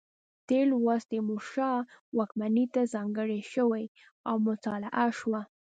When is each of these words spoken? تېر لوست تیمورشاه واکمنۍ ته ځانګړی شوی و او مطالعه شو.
تېر 0.47 0.63
لوست 0.71 1.05
تیمورشاه 1.11 1.79
واکمنۍ 2.17 2.65
ته 2.73 2.81
ځانګړی 2.93 3.39
شوی 3.53 3.83
و 3.91 3.93
او 4.29 4.35
مطالعه 4.47 5.05
شو. 5.19 5.35